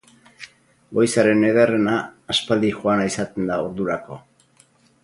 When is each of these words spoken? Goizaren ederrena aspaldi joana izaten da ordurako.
Goizaren 0.99 1.45
ederrena 1.49 1.99
aspaldi 2.35 2.73
joana 2.81 3.07
izaten 3.13 3.53
da 3.53 3.61
ordurako. 3.69 4.21